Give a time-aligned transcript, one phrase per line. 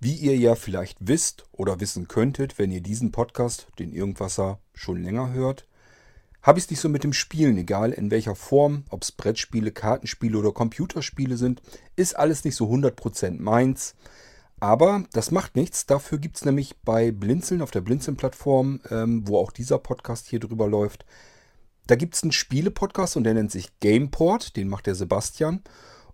[0.00, 5.02] Wie ihr ja vielleicht wisst oder wissen könntet, wenn ihr diesen Podcast, den Irgendwasser, schon
[5.02, 5.66] länger hört,
[6.40, 9.72] habe ich es nicht so mit dem Spielen, egal in welcher Form, ob es Brettspiele,
[9.72, 11.62] Kartenspiele oder Computerspiele sind,
[11.96, 13.96] ist alles nicht so 100% meins.
[14.60, 19.38] Aber das macht nichts, dafür gibt es nämlich bei Blinzeln auf der Blinzeln-Plattform, ähm, wo
[19.38, 21.04] auch dieser Podcast hier drüber läuft,
[21.88, 25.62] da gibt es einen Spiele-Podcast und der nennt sich Gameport, den macht der Sebastian.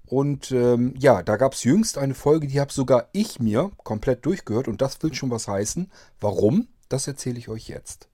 [0.06, 4.26] Und ähm, ja, da gab es jüngst eine Folge, die habe sogar ich mir komplett
[4.26, 5.90] durchgehört und das will schon was heißen.
[6.20, 6.68] Warum?
[6.88, 8.08] Das erzähle ich euch jetzt.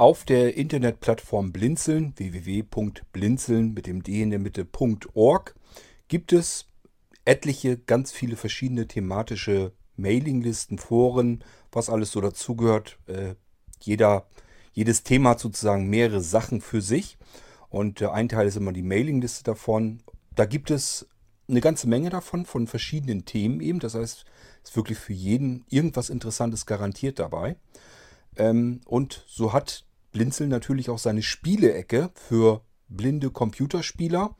[0.00, 5.54] Auf der Internetplattform Blinzeln, www.blinzeln mit dem D in der Mitte.org,
[6.08, 6.64] gibt es
[7.26, 12.98] etliche, ganz viele verschiedene thematische Mailinglisten, Foren, was alles so dazugehört.
[13.08, 13.34] Äh,
[13.78, 14.26] jeder,
[14.72, 17.18] jedes Thema hat sozusagen mehrere Sachen für sich.
[17.68, 20.02] Und äh, ein Teil ist immer die Mailingliste davon.
[20.34, 21.10] Da gibt es
[21.46, 23.80] eine ganze Menge davon, von verschiedenen Themen eben.
[23.80, 24.24] Das heißt,
[24.62, 27.56] es ist wirklich für jeden irgendwas Interessantes garantiert dabei.
[28.38, 34.36] Ähm, und so hat Blinzeln natürlich auch seine Spielecke für blinde Computerspieler.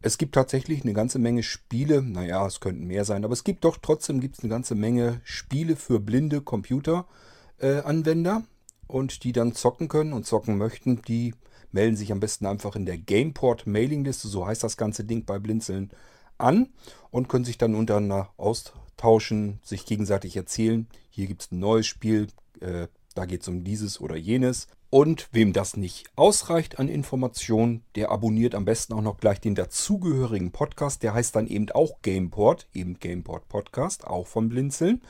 [0.00, 3.64] Es gibt tatsächlich eine ganze Menge Spiele, naja, es könnten mehr sein, aber es gibt
[3.64, 9.88] doch trotzdem gibt's eine ganze Menge Spiele für blinde Computeranwender äh, und die dann zocken
[9.88, 11.34] können und zocken möchten, die
[11.70, 15.38] melden sich am besten einfach in der Gameport Mailingliste, so heißt das ganze Ding bei
[15.38, 15.90] Blinzeln,
[16.36, 16.68] an
[17.10, 20.88] und können sich dann untereinander austauschen, sich gegenseitig erzählen.
[21.10, 22.26] Hier gibt es ein neues Spiel,
[22.60, 24.66] äh, da geht es um dieses oder jenes.
[24.94, 29.54] Und wem das nicht ausreicht an Informationen, der abonniert am besten auch noch gleich den
[29.54, 31.02] dazugehörigen Podcast.
[31.02, 35.00] Der heißt dann eben auch Gameport, eben Gameport Podcast, auch von Blinzeln.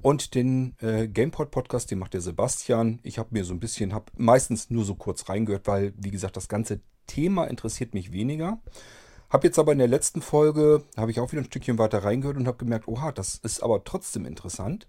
[0.00, 3.00] Und den äh, Gameport Podcast, den macht der Sebastian.
[3.02, 6.36] Ich habe mir so ein bisschen, habe meistens nur so kurz reingehört, weil, wie gesagt,
[6.36, 6.78] das ganze
[7.08, 8.60] Thema interessiert mich weniger.
[9.28, 12.36] Habe jetzt aber in der letzten Folge, habe ich auch wieder ein Stückchen weiter reingehört
[12.36, 14.86] und habe gemerkt, oha, das ist aber trotzdem interessant.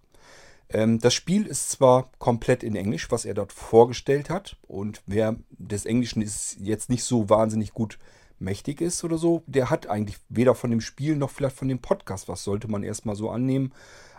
[0.69, 4.57] Ähm, das Spiel ist zwar komplett in Englisch, was er dort vorgestellt hat.
[4.67, 7.97] Und wer des Englischen ist jetzt nicht so wahnsinnig gut
[8.39, 11.79] mächtig ist oder so, der hat eigentlich weder von dem Spiel noch vielleicht von dem
[11.79, 13.73] Podcast was, sollte man erstmal so annehmen.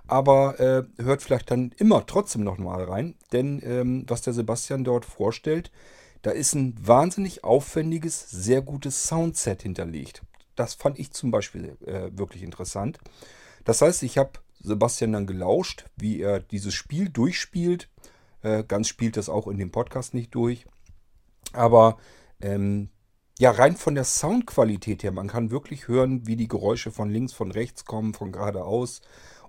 [0.06, 4.82] Aber äh, hört vielleicht dann immer trotzdem noch mal rein, denn ähm, was der Sebastian
[4.82, 5.70] dort vorstellt,
[6.22, 10.22] da ist ein wahnsinnig aufwendiges, sehr gutes Soundset hinterlegt.
[10.56, 12.98] Das fand ich zum Beispiel äh, wirklich interessant.
[13.64, 17.88] Das heißt, ich habe Sebastian dann gelauscht, wie er dieses Spiel durchspielt.
[18.42, 20.66] Äh, ganz spielt das auch in dem Podcast nicht durch.
[21.52, 21.98] Aber
[22.40, 22.90] ähm,
[23.38, 27.32] ja, rein von der Soundqualität her, man kann wirklich hören, wie die Geräusche von links,
[27.32, 29.00] von rechts kommen, von geradeaus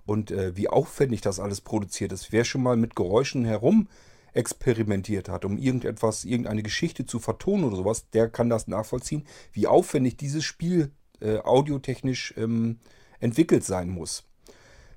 [0.06, 2.32] und äh, wie aufwendig das alles produziert ist.
[2.32, 3.88] Wer schon mal mit Geräuschen herum
[4.32, 9.66] experimentiert hat, um irgendetwas, irgendeine Geschichte zu vertonen oder sowas, der kann das nachvollziehen, wie
[9.66, 12.78] aufwendig dieses Spiel äh, audiotechnisch ähm,
[13.18, 14.29] entwickelt sein muss.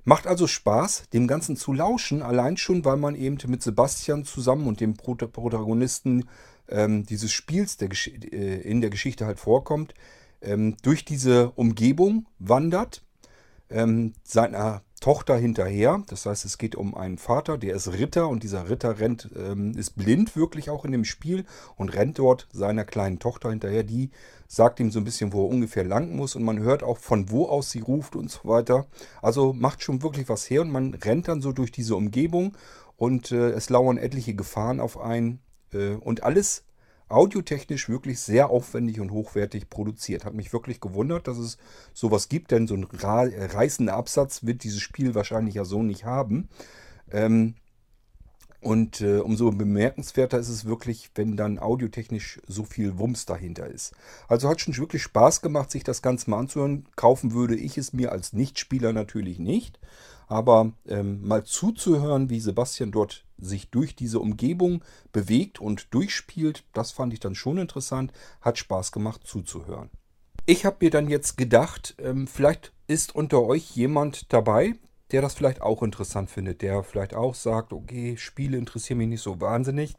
[0.04, 4.66] Macht also Spaß, dem Ganzen zu lauschen, allein schon, weil man eben mit Sebastian zusammen
[4.66, 6.28] und dem Protagonisten
[6.68, 9.94] ähm, dieses Spiels der äh, in der Geschichte halt vorkommt,
[10.42, 13.02] ähm, durch diese Umgebung wandert,
[13.70, 16.02] ähm, seiner Tochter hinterher.
[16.06, 19.76] Das heißt, es geht um einen Vater, der ist Ritter und dieser Ritter rennt, ähm,
[19.76, 21.44] ist blind wirklich auch in dem Spiel
[21.76, 23.82] und rennt dort seiner kleinen Tochter hinterher.
[23.82, 24.12] Die
[24.48, 27.30] sagt ihm so ein bisschen, wo er ungefähr lang muss und man hört auch von
[27.30, 28.86] wo aus sie ruft und so weiter.
[29.20, 32.56] Also macht schon wirklich was her und man rennt dann so durch diese Umgebung
[32.96, 35.40] und äh, es lauern etliche Gefahren auf einen
[35.74, 36.64] äh, und alles
[37.08, 40.24] audiotechnisch wirklich sehr aufwendig und hochwertig produziert.
[40.24, 41.58] Hat mich wirklich gewundert, dass es
[41.92, 46.48] sowas gibt, denn so ein reißender Absatz wird dieses Spiel wahrscheinlich ja so nicht haben.
[47.10, 47.54] Ähm,
[48.64, 53.92] und äh, umso bemerkenswerter ist es wirklich, wenn dann audiotechnisch so viel Wumms dahinter ist.
[54.26, 56.86] Also hat schon wirklich Spaß gemacht, sich das Ganze mal anzuhören.
[56.96, 59.78] Kaufen würde ich es mir als Nichtspieler natürlich nicht.
[60.28, 66.92] Aber ähm, mal zuzuhören, wie Sebastian dort sich durch diese Umgebung bewegt und durchspielt, das
[66.92, 68.12] fand ich dann schon interessant.
[68.40, 69.90] Hat Spaß gemacht zuzuhören.
[70.46, 74.74] Ich habe mir dann jetzt gedacht, ähm, vielleicht ist unter euch jemand dabei,
[75.10, 79.22] der das vielleicht auch interessant findet, der vielleicht auch sagt, okay, Spiele interessieren mich nicht
[79.22, 79.94] so wahnsinnig.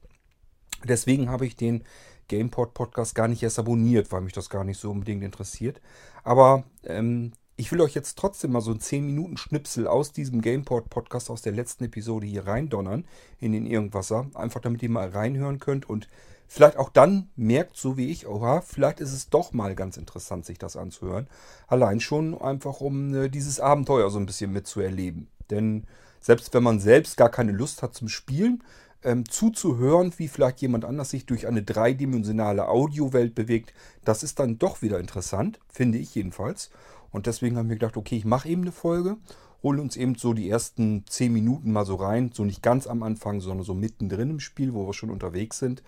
[0.83, 1.83] Deswegen habe ich den
[2.27, 5.81] GamePod Podcast gar nicht erst abonniert, weil mich das gar nicht so unbedingt interessiert.
[6.23, 10.41] Aber ähm, ich will euch jetzt trotzdem mal so ein 10 Minuten Schnipsel aus diesem
[10.41, 13.05] GamePod Podcast aus der letzten Episode hier reindonnern
[13.39, 14.27] in den Irgendwasser.
[14.33, 16.09] Einfach damit ihr mal reinhören könnt und
[16.47, 20.45] vielleicht auch dann merkt, so wie ich, oha, vielleicht ist es doch mal ganz interessant,
[20.45, 21.27] sich das anzuhören.
[21.67, 25.29] Allein schon einfach, um äh, dieses Abenteuer so ein bisschen mitzuerleben.
[25.49, 25.85] Denn
[26.19, 28.63] selbst wenn man selbst gar keine Lust hat zum Spielen,
[29.05, 33.73] ähm, zuzuhören, wie vielleicht jemand anders sich durch eine dreidimensionale Audiowelt bewegt,
[34.03, 36.71] das ist dann doch wieder interessant, finde ich jedenfalls.
[37.15, 39.15] Und deswegen haben wir gedacht, okay, ich mache eben eine Folge,
[39.63, 43.03] hole uns eben so die ersten 10 Minuten mal so rein, so nicht ganz am
[43.03, 45.81] Anfang, sondern so mittendrin im Spiel, wo wir schon unterwegs sind.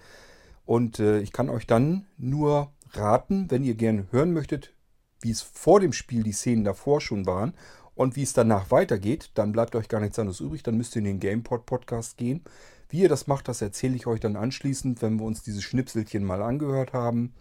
[0.66, 4.74] Und äh, ich kann euch dann nur raten, wenn ihr gerne hören möchtet,
[5.20, 7.54] wie es vor dem Spiel die Szenen davor schon waren
[7.94, 10.64] und wie es danach weitergeht, dann bleibt euch gar nichts anderes übrig.
[10.64, 12.42] Dann müsst ihr in den GamePod Podcast gehen.
[12.88, 16.24] Wie ihr das macht, das erzähle ich euch dann anschließend, wenn wir uns diese Schnipselchen
[16.24, 17.34] mal angehört haben.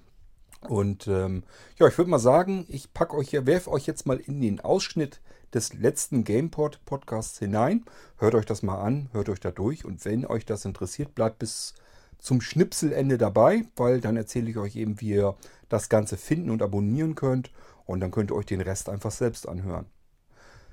[0.69, 1.45] Und ähm,
[1.79, 4.61] ja, ich würde mal sagen, ich packe euch hier, werfe euch jetzt mal in den
[4.61, 5.21] Ausschnitt
[5.55, 7.85] des letzten GamePod Podcasts hinein.
[8.19, 11.39] Hört euch das mal an, hört euch da durch und wenn euch das interessiert, bleibt
[11.39, 11.75] bis
[12.19, 15.37] zum Schnipselende dabei, weil dann erzähle ich euch eben, wie ihr
[15.69, 17.51] das Ganze finden und abonnieren könnt
[17.85, 19.87] und dann könnt ihr euch den Rest einfach selbst anhören.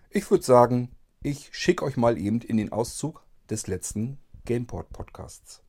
[0.10, 5.62] Ich würde sagen, ich schicke euch mal eben in den Auszug des letzten GamePort Podcasts.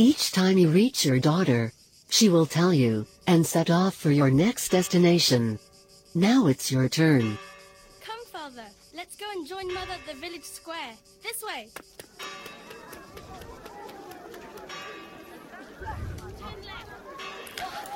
[0.00, 1.72] Each time you reach your daughter,
[2.08, 5.58] she will tell you, and set off for your next destination.
[6.14, 7.36] Now it's your turn.
[8.00, 8.62] Come, Father.
[8.96, 10.94] Let's go and join Mother at the village square.
[11.24, 11.66] This way.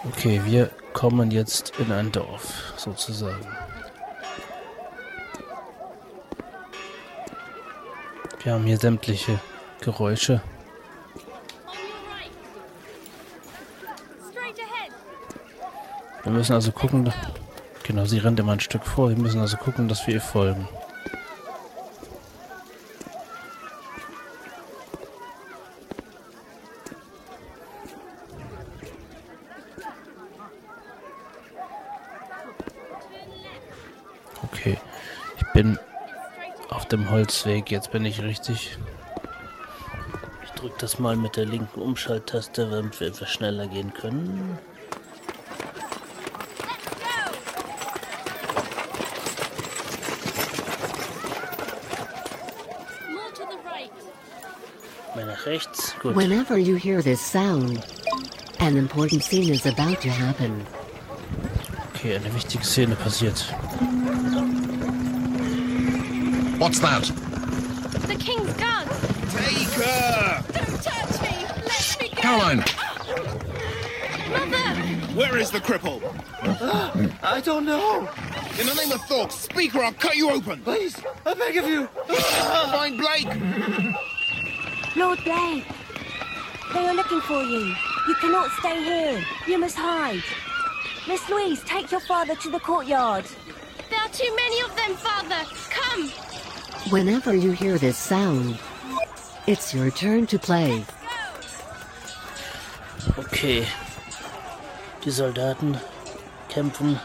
[0.08, 3.46] Okay, wir kommen jetzt in ein Dorf, sozusagen.
[8.42, 9.38] Wir haben hier sämtliche
[9.80, 10.42] Geräusche.
[16.32, 17.12] Wir müssen also gucken.
[17.82, 19.10] Genau, sie rennt immer ein Stück vor.
[19.10, 20.66] Wir müssen also gucken, dass wir ihr folgen.
[34.42, 34.78] Okay,
[35.36, 35.78] ich bin
[36.70, 37.70] auf dem Holzweg.
[37.70, 38.78] Jetzt bin ich richtig.
[40.44, 44.58] Ich drücke das mal mit der linken Umschalttaste, damit wir etwas schneller gehen können.
[55.46, 55.92] Rechts.
[56.00, 56.14] Gut.
[56.14, 57.84] Whenever you hear this sound,
[58.60, 60.66] an important scene is about to happen.
[61.94, 63.40] Okay, eine wichtige Szene passiert.
[66.58, 67.04] What's that?
[68.06, 68.88] The king's guard.
[69.30, 70.44] Take her!
[70.52, 71.46] Don't touch me.
[71.64, 72.22] Let me go.
[72.22, 72.58] Caroline!
[74.30, 74.82] Mother.
[75.14, 76.00] Where is the cripple?
[77.22, 78.08] I don't know.
[78.58, 80.60] In the name of Thork, speak or I'll cut you open!
[80.62, 81.86] Please, I beg of you.
[82.06, 83.96] Find Blake!
[85.02, 85.64] Lord Blake,
[86.72, 87.74] they are looking for you.
[88.06, 89.24] You cannot stay here.
[89.48, 90.22] You must hide.
[91.08, 93.24] Miss Louise, take your father to the courtyard.
[93.90, 95.42] There are too many of them, Father.
[95.70, 96.08] Come.
[96.92, 98.60] Whenever you hear this sound,
[99.48, 100.84] it's your turn to play.
[103.18, 103.66] Okay.
[105.04, 105.80] Die Soldaten
[106.48, 107.00] kämpfen.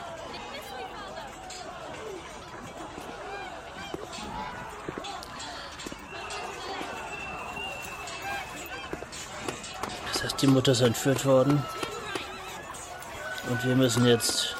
[10.42, 11.64] Die Mutter ist entführt worden.
[13.50, 14.56] Und wir müssen jetzt.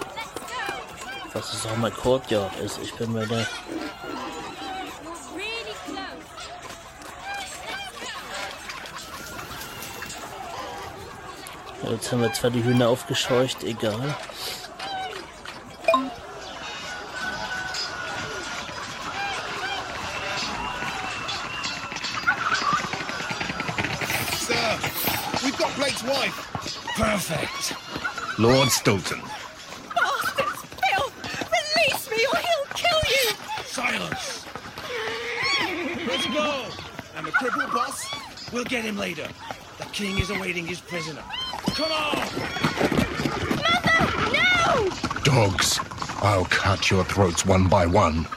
[1.34, 2.80] Was es auch mal Courtyard ist.
[2.82, 3.46] Ich bin bei der.
[11.92, 14.16] Jetzt haben wir zwar die Hühner aufgescheucht, egal.
[28.40, 29.20] Lord Stoughton.
[29.96, 30.62] Bastards!
[30.70, 31.12] Bill!
[31.50, 33.32] Release me or he'll kill you!
[33.66, 34.46] Silence.
[36.08, 36.66] Let's go!
[37.16, 38.06] I'm a cripple boss?
[38.54, 39.28] We'll get him later.
[39.80, 41.24] The king is awaiting his prisoner.
[41.74, 42.16] Come on!
[43.58, 44.90] Mother, no!
[45.24, 45.80] Dogs,
[46.22, 48.28] I'll cut your throats one by one.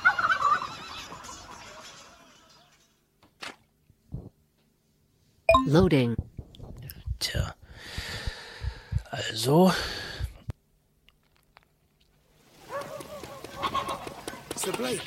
[5.66, 6.16] Loading.
[7.18, 7.52] Tja.
[9.28, 9.72] Also,
[14.56, 15.02] Sir Blake,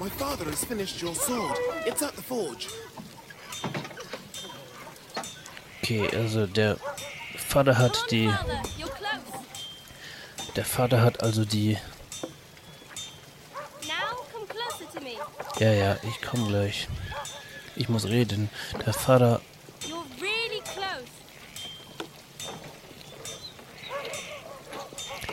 [0.00, 1.58] my father has finished your sword.
[1.86, 2.68] It's at the forge.
[5.82, 6.76] okay, also der
[7.36, 8.32] Vater hat die.
[10.56, 11.78] Der Vater hat also die.
[15.58, 16.88] Ja, ja, ich komme gleich.
[17.76, 18.50] Ich muss reden.
[18.86, 19.40] Der Vater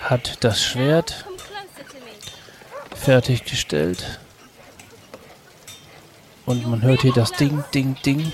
[0.02, 1.26] hat das Schwert
[2.96, 4.20] fertiggestellt.
[6.46, 8.32] Und man hört hier das Ding, Ding, Ding.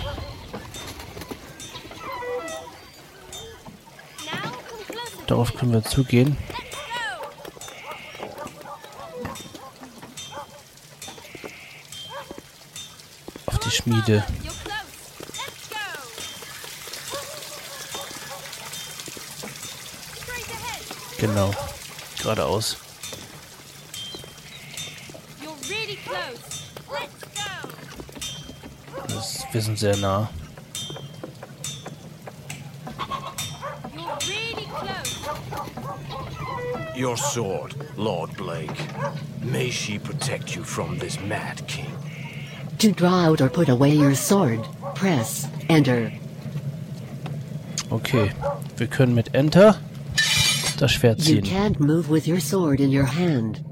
[5.27, 6.37] Darauf können wir zugehen.
[13.47, 14.23] Auf die Schmiede.
[21.25, 21.51] Genau.
[22.21, 22.77] Geradeaus.
[25.41, 26.69] You're really close.
[26.87, 27.69] Let's go.
[29.07, 30.29] Das, wir sind sehr nah.
[33.95, 35.25] You're really close.
[36.95, 38.77] Your sword, Lord Blake.
[39.41, 41.91] May she protect you from this mad king.
[42.77, 44.63] To draw out or put away your sword,
[44.93, 46.11] press Enter.
[47.89, 48.31] Okay.
[48.77, 49.79] Wir können mit Enter
[50.77, 53.63] das Schwert You can't move with your sword in your hand.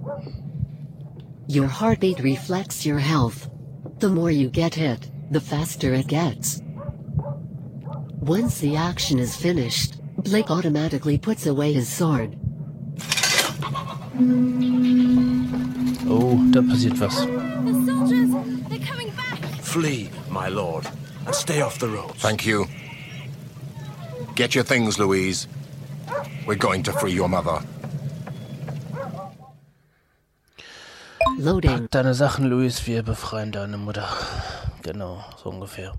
[1.48, 3.50] Your heartbeat reflects your health.
[4.00, 6.62] The more you get hit, the faster it gets.
[8.20, 12.38] Once the action is finished, Blake automatically puts away his sword.
[16.08, 17.16] Oh, da passiert was.
[17.16, 18.30] The soldiers,
[18.70, 19.40] they're coming back.
[19.62, 20.88] Flee, my lord,
[21.26, 22.22] and stay off the roads.
[22.22, 22.68] Thank you.
[24.36, 25.48] Get your things, Louise.
[26.46, 27.62] We're going to free your mother.
[31.38, 31.88] Loading.
[31.88, 34.08] Pack deine Sachen, Luis, wir befreien deine Mutter.
[34.82, 35.94] Genau, so ungefähr.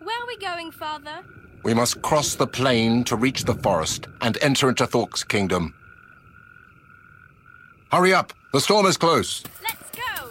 [0.00, 1.24] Where are we going, Father?
[1.62, 5.74] We must cross the plain to reach the forest and enter into Thork's kingdom.
[7.90, 8.32] Hurry up!
[8.52, 9.42] The storm is close.
[9.62, 10.30] Let's go.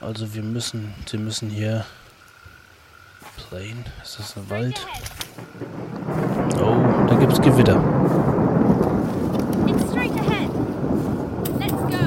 [0.00, 1.84] Also wir müssen, sie müssen hier...
[3.50, 3.84] Plain?
[4.00, 4.80] Ist das ein Wald?
[6.54, 7.82] Oh, da gibt's Gewitter.
[9.66, 10.50] It's straight ahead.
[11.58, 12.04] Let's go.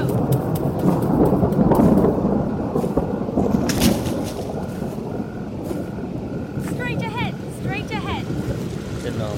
[6.72, 7.34] Straight ahead.
[7.60, 8.26] Straight ahead.
[9.02, 9.34] Genau.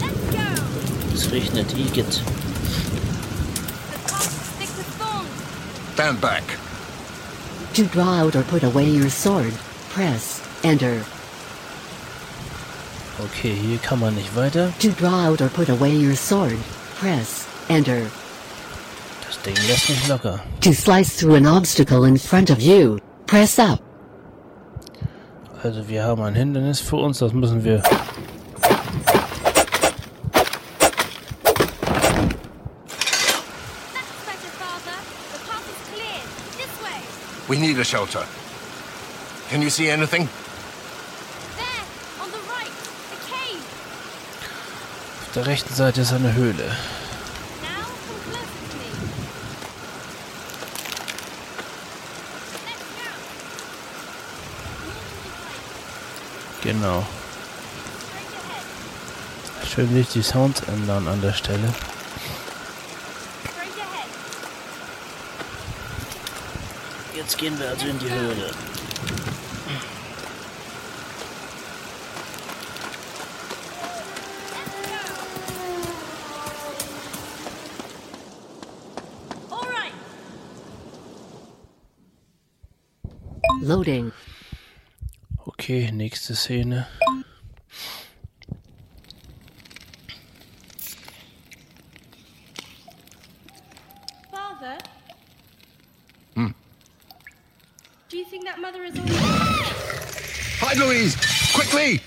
[0.00, 0.48] Let's go.
[1.12, 2.22] Es regnet Igitt.
[5.92, 6.44] Stand back.
[7.74, 9.52] To draw out or put away your sword,
[9.90, 11.04] press Enter.
[13.26, 14.72] Okay, hier kann man nicht weiter.
[14.78, 16.56] To draw out or put away your sword,
[17.00, 18.02] press Enter.
[19.26, 20.40] Das Ding lässt nicht locker.
[20.60, 23.80] To slice through an obstacle in front of you, press up.
[25.62, 27.82] Also wir haben ein Hindernis vor uns, das müssen wir...
[27.82, 27.96] That's
[34.24, 34.96] better, Father.
[35.32, 36.22] The path is clear.
[36.56, 37.00] This way.
[37.48, 38.24] We need a shelter.
[39.50, 40.28] Can you see anything?
[45.36, 46.64] Der rechten Seite ist eine Höhle.
[56.62, 57.06] Genau.
[59.68, 61.74] Schön nicht die Sounds ändern an der Stelle.
[67.14, 68.50] Jetzt gehen wir also in die Höhle.
[83.66, 84.12] Loading.
[85.48, 86.86] Okay, nächste Szene.
[94.30, 94.78] Father.
[96.34, 96.54] Hmm.
[98.08, 99.08] Do you think that mother is on?
[99.08, 101.16] Hide, Louise!
[101.52, 102.00] Quickly!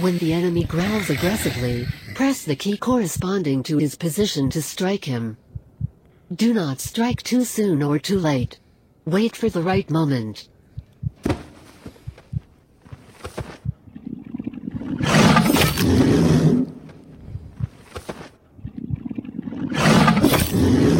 [0.00, 5.38] When the enemy growls aggressively, press the key corresponding to his position to strike him.
[6.32, 8.60] Do not strike too soon or too late.
[9.06, 10.48] Wait for the right moment.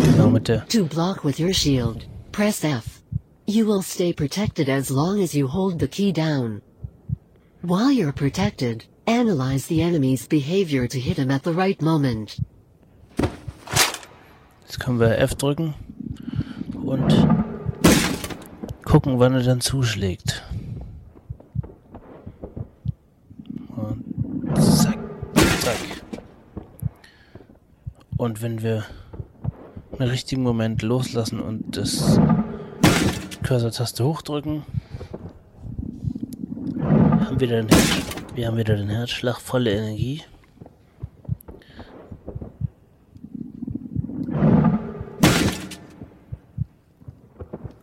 [0.02, 0.50] Genau mit.
[0.50, 3.02] Uh, to block with your shield, press F.
[3.46, 6.60] You will stay protected as long as you hold the key down.
[7.62, 12.38] While you're protected, analyze the enemy's behavior to hit him at the right moment.
[14.66, 15.74] Jetzt können wir F drücken
[16.84, 17.43] und
[18.84, 20.42] gucken, wann er dann zuschlägt.
[23.76, 24.98] Und zack,
[25.60, 25.76] zack.
[28.16, 28.84] Und wenn wir
[29.98, 32.18] im richtigen Moment loslassen und das
[33.42, 34.62] Cursor-Taste hochdrücken,
[36.80, 37.66] haben wir dann.
[38.34, 40.22] Wir haben wieder den Herzschlag, volle Energie.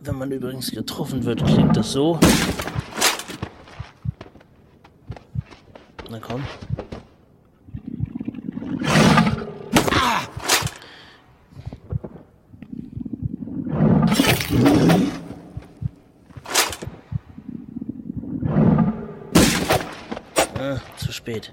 [0.00, 2.16] Wenn man übrigens getroffen wird, klingt das so.
[6.08, 6.44] Na komm.
[20.56, 21.50] Ah, zu spät.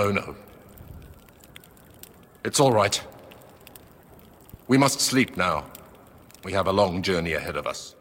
[0.00, 0.34] No, no.
[2.42, 3.06] It's all right.
[4.66, 5.64] We must sleep now.
[6.42, 7.96] We have a long journey ahead of us.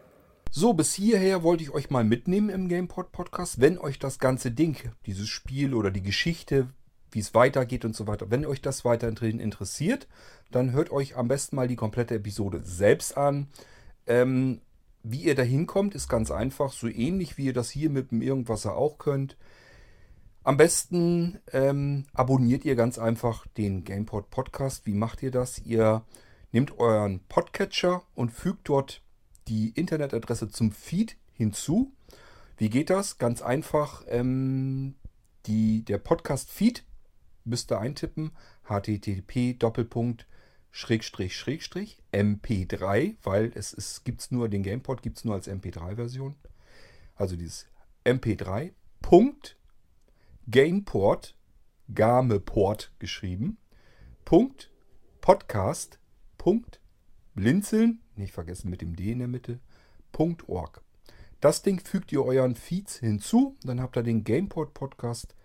[0.50, 3.60] So, bis hierher wollte ich euch mal mitnehmen im GamePod Podcast.
[3.60, 4.78] Wenn euch das ganze Ding,
[5.08, 6.70] dieses Spiel oder die Geschichte,
[7.12, 10.08] wie es weitergeht und so weiter, wenn euch das weiterhin interessiert,
[10.52, 13.50] dann hört euch am besten mal die komplette Episode selbst an.
[14.08, 14.62] Ähm,
[15.04, 18.22] wie ihr da hinkommt, ist ganz einfach, so ähnlich wie ihr das hier mit dem
[18.22, 19.36] Irgendwasser auch könnt.
[20.44, 24.86] Am besten ähm, abonniert ihr ganz einfach den GamePod Podcast.
[24.86, 25.60] Wie macht ihr das?
[25.60, 26.06] Ihr
[26.54, 29.02] nehmt euren Podcatcher und fügt dort
[29.50, 31.92] die Internetadresse zum Feed hinzu.
[32.58, 33.18] Wie geht das?
[33.18, 34.04] Ganz einfach.
[34.08, 34.96] Ähm,
[35.46, 36.86] die, der Podcast-Feed
[37.44, 38.32] müsst ihr eintippen.
[38.64, 40.26] http Doppelpunkt
[40.72, 46.36] Schrägstrich Schrägstrich MP3, weil es ist, gibt's nur, den GamePod gibt es nur als MP3-Version.
[47.16, 47.66] Also dieses
[48.06, 49.58] MP3 Punkt
[50.52, 51.36] Gameport,
[51.94, 53.60] Gameport geschrieben,
[54.26, 54.72] Punkt
[55.22, 56.00] Podcast,
[56.40, 56.82] Punkt
[57.36, 59.60] Blinzeln, nicht vergessen mit dem D in der Mitte,
[60.12, 60.82] Punkt org.
[61.40, 65.36] Das Ding fügt ihr euren Feeds hinzu, dann habt ihr den Gameport Podcast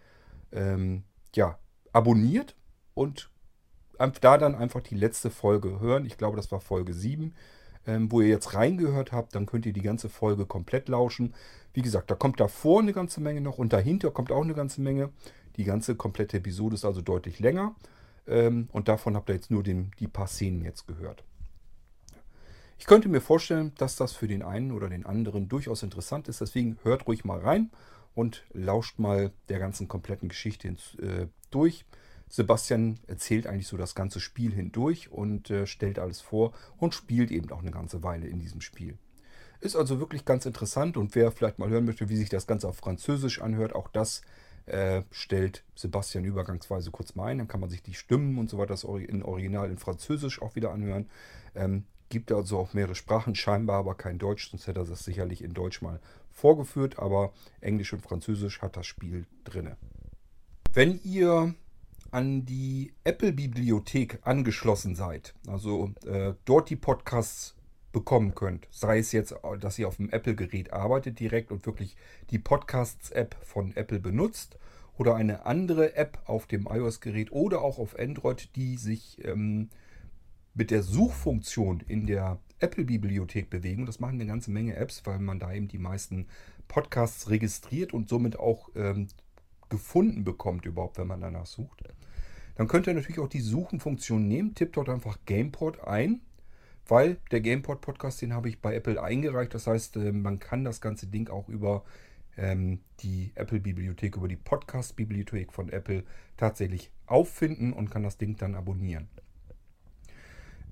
[0.52, 1.58] ähm, ja,
[1.92, 2.56] abonniert
[2.94, 3.30] und
[3.98, 6.06] da dann einfach die letzte Folge hören.
[6.06, 7.34] Ich glaube, das war Folge 7,
[7.86, 9.34] ähm, wo ihr jetzt reingehört habt.
[9.34, 11.34] Dann könnt ihr die ganze Folge komplett lauschen.
[11.72, 14.80] Wie gesagt, da kommt davor eine ganze Menge noch und dahinter kommt auch eine ganze
[14.80, 15.10] Menge.
[15.56, 17.74] Die ganze komplette Episode ist also deutlich länger.
[18.26, 21.24] Ähm, und davon habt ihr jetzt nur den, die paar Szenen jetzt gehört.
[22.78, 26.40] Ich könnte mir vorstellen, dass das für den einen oder den anderen durchaus interessant ist.
[26.40, 27.70] Deswegen hört ruhig mal rein
[28.14, 31.84] und lauscht mal der ganzen kompletten Geschichte äh, durch.
[32.28, 37.30] Sebastian erzählt eigentlich so das ganze Spiel hindurch und äh, stellt alles vor und spielt
[37.30, 38.98] eben auch eine ganze Weile in diesem Spiel.
[39.60, 42.68] Ist also wirklich ganz interessant und wer vielleicht mal hören möchte, wie sich das Ganze
[42.68, 44.22] auf Französisch anhört, auch das
[44.66, 47.38] äh, stellt Sebastian übergangsweise kurz mal ein.
[47.38, 50.54] Dann kann man sich die Stimmen und so weiter das in Original in Französisch auch
[50.56, 51.08] wieder anhören.
[51.54, 55.42] Ähm, gibt also auch mehrere Sprachen, scheinbar aber kein Deutsch, sonst hätte er das sicherlich
[55.42, 59.76] in Deutsch mal vorgeführt, aber Englisch und Französisch hat das Spiel drinne.
[60.72, 61.54] Wenn ihr
[62.14, 67.56] an die Apple-Bibliothek angeschlossen seid, also äh, dort die Podcasts
[67.90, 71.96] bekommen könnt, sei es jetzt, dass ihr auf dem Apple-Gerät arbeitet direkt und wirklich
[72.30, 74.58] die Podcasts-App von Apple benutzt
[74.96, 79.70] oder eine andere App auf dem iOS-Gerät oder auch auf Android, die sich ähm,
[80.54, 83.86] mit der Suchfunktion in der Apple-Bibliothek bewegen.
[83.86, 86.28] Das machen eine ganze Menge Apps, weil man da eben die meisten
[86.68, 89.08] Podcasts registriert und somit auch ähm,
[89.68, 91.82] gefunden bekommt, überhaupt, wenn man danach sucht.
[92.56, 94.54] Dann könnt ihr natürlich auch die Suchenfunktion nehmen.
[94.54, 96.20] Tippt dort einfach GamePod ein,
[96.86, 99.54] weil der GamePod Podcast, den habe ich bei Apple eingereicht.
[99.54, 101.84] Das heißt, äh, man kann das ganze Ding auch über
[102.36, 106.04] ähm, die Apple-Bibliothek, über die Podcast-Bibliothek von Apple
[106.36, 109.08] tatsächlich auffinden und kann das Ding dann abonnieren.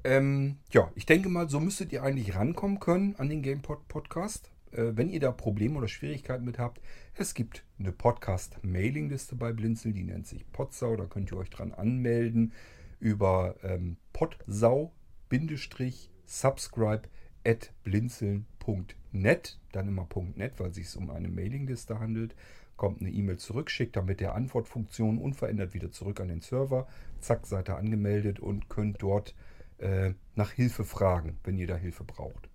[0.05, 4.49] Ähm, ja, ich denke mal, so müsstet ihr eigentlich rankommen können an den GamePod Podcast.
[4.49, 6.81] Äh, wenn ihr da Probleme oder Schwierigkeiten mit habt,
[7.15, 10.97] es gibt eine Podcast-Mailing-Liste bei Blinzeln, die nennt sich Podsau.
[10.97, 12.55] Da könnt ihr euch dran anmelden
[13.01, 17.03] über ähm, podsau-subscribe
[17.45, 19.59] at blinzeln.net.
[19.73, 22.35] Dann immer .net, weil es sich um eine Mailingliste handelt.
[22.77, 26.87] Kommt eine E-Mail zurück, schickt dann mit der Antwortfunktion unverändert wieder zurück an den Server.
[27.21, 29.35] Zack, seid ihr angemeldet und könnt dort
[29.79, 32.49] äh, nach Hilfe fragen, wenn ihr da Hilfe braucht.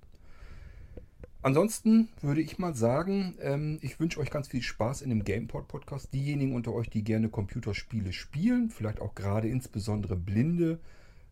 [1.47, 5.69] Ansonsten würde ich mal sagen, ähm, ich wünsche euch ganz viel Spaß in dem GamePod
[5.69, 6.13] Podcast.
[6.13, 10.77] Diejenigen unter euch, die gerne Computerspiele spielen, vielleicht auch gerade insbesondere Blinde,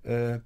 [0.03, 0.39] äh,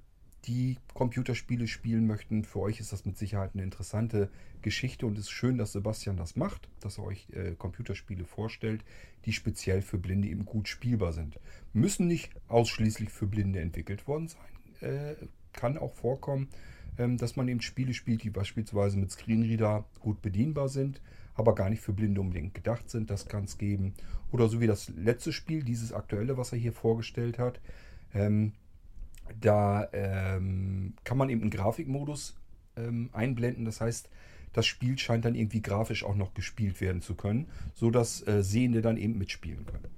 [0.46, 2.42] die Computerspiele spielen möchten.
[2.42, 4.28] Für euch ist das mit Sicherheit eine interessante
[4.60, 8.82] Geschichte und es ist schön, dass Sebastian das macht, dass er euch äh, Computerspiele vorstellt,
[9.24, 11.38] die speziell für Blinde eben gut spielbar sind.
[11.72, 14.90] Müssen nicht ausschließlich für Blinde entwickelt worden sein.
[14.90, 15.14] Äh,
[15.52, 16.48] kann auch vorkommen,
[17.08, 21.00] dass man eben Spiele spielt, die beispielsweise mit Screenreader gut bedienbar sind,
[21.34, 23.10] aber gar nicht für Blinde unbedingt gedacht sind.
[23.10, 23.94] Das kann es geben.
[24.32, 27.60] Oder so wie das letzte Spiel, dieses aktuelle, was er hier vorgestellt hat.
[28.14, 28.52] Ähm,
[29.40, 32.36] da ähm, kann man eben einen Grafikmodus
[32.76, 33.64] ähm, einblenden.
[33.64, 34.08] Das heißt,
[34.52, 38.82] das Spiel scheint dann irgendwie grafisch auch noch gespielt werden zu können, sodass äh, Sehende
[38.82, 39.88] dann eben mitspielen können.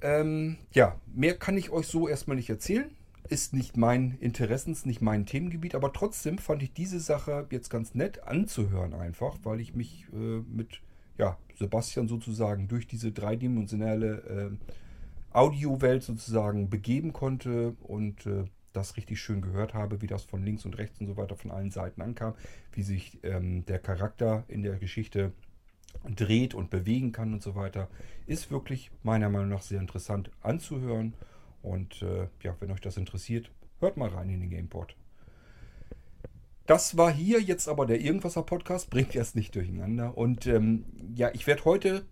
[0.00, 2.90] Ähm, ja, mehr kann ich euch so erstmal nicht erzählen.
[3.28, 7.94] Ist nicht mein Interessens, nicht mein Themengebiet, aber trotzdem fand ich diese Sache jetzt ganz
[7.94, 10.80] nett anzuhören, einfach, weil ich mich äh, mit
[11.16, 19.20] ja, Sebastian sozusagen durch diese dreidimensionale äh, Audiowelt sozusagen begeben konnte und äh, das richtig
[19.20, 22.02] schön gehört habe, wie das von links und rechts und so weiter von allen Seiten
[22.02, 22.34] ankam,
[22.72, 25.32] wie sich ähm, der Charakter in der Geschichte
[26.16, 27.88] dreht und bewegen kann und so weiter,
[28.26, 31.14] ist wirklich meiner Meinung nach sehr interessant anzuhören.
[31.64, 33.50] Und äh, ja, wenn euch das interessiert,
[33.80, 34.94] hört mal rein in den Gameport.
[36.66, 40.16] Das war hier jetzt aber der Irgendwasser Podcast, bringt erst nicht durcheinander.
[40.16, 42.04] Und ähm, ja, ich werde heute,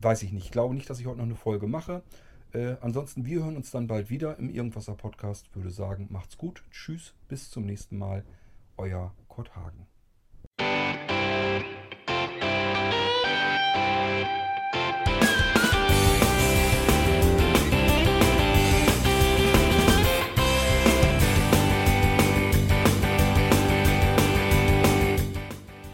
[0.00, 2.02] weiß ich nicht, ich glaube nicht, dass ich heute noch eine Folge mache.
[2.52, 5.54] Äh, ansonsten, wir hören uns dann bald wieder im Irgendwasser Podcast.
[5.54, 6.64] Würde sagen, macht's gut.
[6.70, 8.24] Tschüss, bis zum nächsten Mal.
[8.78, 9.86] Euer Kurt Hagen.